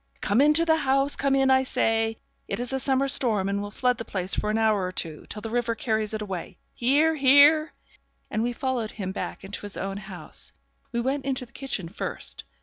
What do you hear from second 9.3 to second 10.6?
into his own house.